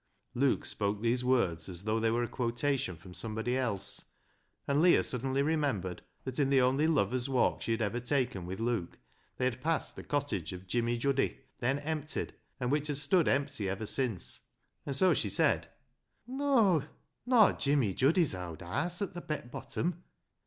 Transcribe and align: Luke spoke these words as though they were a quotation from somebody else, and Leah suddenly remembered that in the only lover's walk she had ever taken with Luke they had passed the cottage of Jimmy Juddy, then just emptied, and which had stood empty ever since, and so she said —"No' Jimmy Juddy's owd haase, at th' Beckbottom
Luke 0.33 0.65
spoke 0.65 1.01
these 1.03 1.23
words 1.23 1.69
as 1.69 1.83
though 1.83 1.99
they 1.99 2.09
were 2.09 2.23
a 2.23 2.27
quotation 2.27 2.95
from 2.97 3.13
somebody 3.13 3.55
else, 3.55 4.05
and 4.67 4.81
Leah 4.81 5.03
suddenly 5.03 5.43
remembered 5.43 6.01
that 6.23 6.39
in 6.39 6.49
the 6.49 6.59
only 6.59 6.87
lover's 6.87 7.29
walk 7.29 7.61
she 7.61 7.71
had 7.71 7.83
ever 7.83 7.99
taken 7.99 8.47
with 8.47 8.59
Luke 8.59 8.97
they 9.37 9.45
had 9.45 9.61
passed 9.61 9.95
the 9.95 10.01
cottage 10.03 10.53
of 10.53 10.65
Jimmy 10.65 10.97
Juddy, 10.97 11.41
then 11.59 11.75
just 11.75 11.85
emptied, 11.87 12.33
and 12.59 12.71
which 12.71 12.87
had 12.87 12.97
stood 12.97 13.27
empty 13.27 13.69
ever 13.69 13.85
since, 13.85 14.41
and 14.87 14.95
so 14.95 15.13
she 15.13 15.29
said 15.29 15.69
—"No' 16.27 16.81
Jimmy 17.59 17.93
Juddy's 17.93 18.33
owd 18.33 18.61
haase, 18.61 19.03
at 19.03 19.13
th' 19.13 19.27
Beckbottom 19.27 20.01